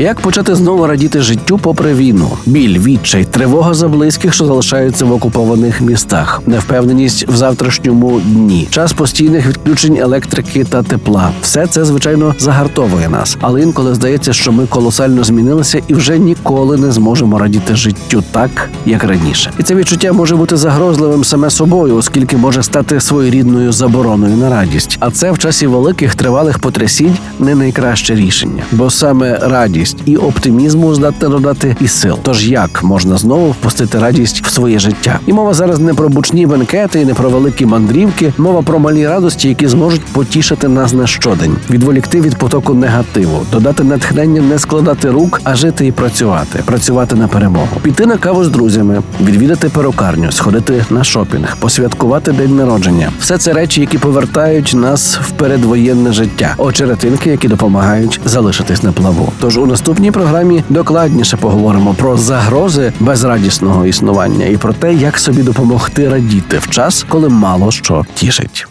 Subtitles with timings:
[0.00, 2.30] Як почати знову радіти життю попри війну?
[2.46, 8.92] Біль, відчай, тривога за близьких, що залишаються в окупованих містах, невпевненість в завтрашньому дні, час
[8.92, 11.30] постійних відключень електрики та тепла.
[11.42, 16.76] Все це звичайно загартовує нас, але інколи здається, що ми колосально змінилися і вже ніколи
[16.76, 19.52] не зможемо радіти життю так, як раніше.
[19.58, 24.96] І це відчуття може бути загрозливим саме собою, оскільки може стати своєрідною забороною на радість.
[25.00, 30.94] А це в часі великих тривалих потрясінь не найкраще рішення, бо саме радість і оптимізму
[30.94, 32.18] здатна додати і сил.
[32.22, 35.20] Тож як можна знову впустити радість в своє життя?
[35.26, 39.06] І мова зараз не про бучні бенкети, і не про великі мандрівки, мова про малі
[39.08, 45.10] радості, які зможуть потішити нас на щодень, відволікти від потоку негативу, додати натхнення, не складати
[45.10, 50.32] рук, а жити і працювати, працювати на перемогу, піти на каву з друзями, відвідати перукарню,
[50.32, 53.10] сходити на шопінг, посвяткувати день народження.
[53.20, 59.32] Все це речі, які повертають нас в передвоєнне життя, очеретинки, які допомагають залишитись на плаву.
[59.40, 65.42] Тож у наступній програмі докладніше поговоримо про загрози безрадісного існування і про те, як собі
[65.42, 68.66] допомогти радіти в час, коли мало що тішить.